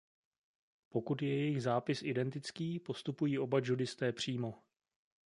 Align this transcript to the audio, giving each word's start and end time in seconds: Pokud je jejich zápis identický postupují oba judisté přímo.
Pokud 0.89 1.21
je 1.21 1.29
jejich 1.37 1.63
zápis 1.63 2.01
identický 2.03 2.79
postupují 2.79 3.39
oba 3.39 3.59
judisté 3.63 4.11
přímo. 4.13 4.63